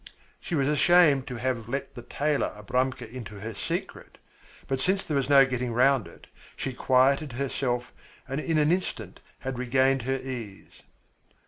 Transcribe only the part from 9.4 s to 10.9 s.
had regained her ease.